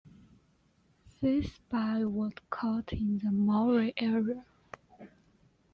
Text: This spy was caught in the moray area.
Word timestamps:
This 1.21 1.53
spy 1.53 2.05
was 2.05 2.31
caught 2.49 2.91
in 2.91 3.19
the 3.19 3.29
moray 3.29 3.93
area. 3.97 4.47